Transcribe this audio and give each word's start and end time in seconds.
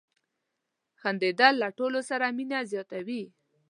•خندېدل 1.01 1.53
له 1.63 1.69
ټولو 1.77 1.99
سره 2.09 2.25
مینه 2.37 2.59
زیاتوي. 2.71 3.23